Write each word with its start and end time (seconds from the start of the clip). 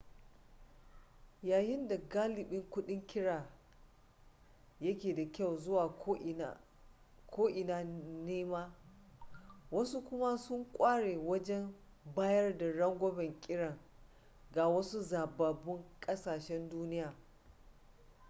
yayin 1.43 1.87
da 1.89 1.95
galibin 1.95 2.61
kudin 2.69 3.01
kira 3.07 3.49
yake 4.79 5.15
da 5.15 5.31
kyau 5.31 5.57
zuwa 5.57 5.89
ko 7.27 7.45
ina 7.53 7.83
nema 8.25 8.75
wasu 9.71 10.01
kuma 10.01 10.37
sun 10.37 10.65
kware 10.73 11.17
wajen 11.17 11.75
bayar 12.15 12.57
da 12.57 12.71
rangwamen 12.71 13.39
kiran 13.41 13.77
ga 14.53 14.67
wasu 14.67 15.01
zababbun 15.01 15.83
kasashen 15.99 16.69
duniya 16.69 17.15